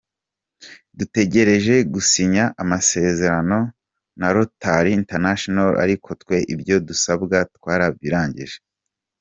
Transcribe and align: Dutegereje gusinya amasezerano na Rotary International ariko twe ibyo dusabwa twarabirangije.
Dutegereje 0.97 1.75
gusinya 1.93 2.43
amasezerano 2.63 3.59
na 4.19 4.27
Rotary 4.35 4.91
International 5.01 5.69
ariko 5.83 6.09
twe 6.21 6.37
ibyo 6.53 6.75
dusabwa 6.87 7.37
twarabirangije. 7.55 8.57